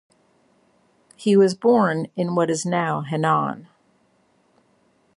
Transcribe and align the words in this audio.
He 1.15 1.37
was 1.37 1.53
born 1.53 2.07
in 2.15 2.33
what 2.33 2.49
is 2.49 2.65
now 2.65 3.03
Henan. 3.07 3.67